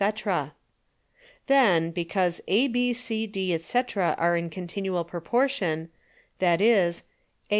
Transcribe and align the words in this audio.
_Then, 1.45 1.91
because 1.91 2.41
A, 2.47 2.67
B, 2.67 2.91
C, 2.91 3.27
D, 3.27 3.55
&c. 3.59 3.83
are 3.99 4.35
in 4.35 4.49
continual 4.49 5.03
proportion, 5.03 5.91
That 6.39 6.59
is, 6.59 7.03
A. 7.47 7.49